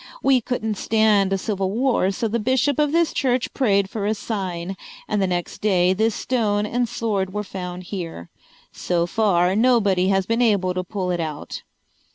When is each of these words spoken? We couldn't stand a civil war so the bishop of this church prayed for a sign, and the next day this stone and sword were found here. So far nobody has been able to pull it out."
We 0.23 0.41
couldn't 0.41 0.79
stand 0.79 1.31
a 1.31 1.37
civil 1.37 1.69
war 1.69 2.09
so 2.09 2.27
the 2.27 2.39
bishop 2.39 2.79
of 2.79 2.91
this 2.91 3.13
church 3.13 3.53
prayed 3.53 3.87
for 3.87 4.07
a 4.07 4.15
sign, 4.15 4.75
and 5.07 5.21
the 5.21 5.27
next 5.27 5.61
day 5.61 5.93
this 5.93 6.15
stone 6.15 6.65
and 6.65 6.89
sword 6.89 7.33
were 7.35 7.43
found 7.43 7.83
here. 7.83 8.31
So 8.71 9.05
far 9.05 9.55
nobody 9.55 10.07
has 10.07 10.25
been 10.25 10.41
able 10.41 10.73
to 10.73 10.83
pull 10.83 11.11
it 11.11 11.19
out." 11.19 11.61